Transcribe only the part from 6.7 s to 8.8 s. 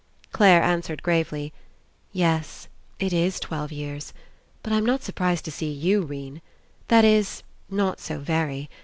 That Is, not so very.